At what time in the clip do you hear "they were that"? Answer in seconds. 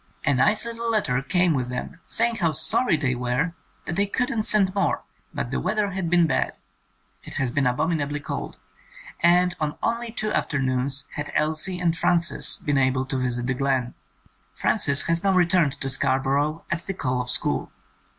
2.97-3.97